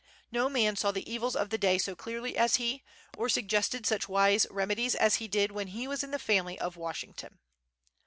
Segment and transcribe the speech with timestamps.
[0.31, 2.83] No man saw the evils of the day so clearly as he,
[3.15, 6.75] or suggested such wise remedies as he did when he was in the family of
[6.75, 7.37] Washington.